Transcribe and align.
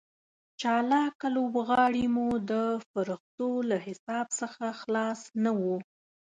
چالاکه 0.61 1.27
لوبغاړي 1.35 2.05
مو 2.15 2.27
د 2.51 2.53
فرښتو 2.89 3.49
له 3.69 3.77
حساب 3.85 4.25
څخه 4.39 4.65
خلاص 4.81 5.19
نه 5.43 5.51
وو. 5.59 5.77